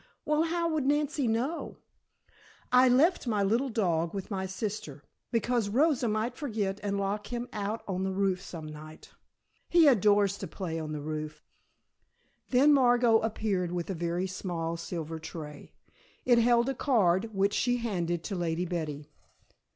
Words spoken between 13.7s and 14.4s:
with a very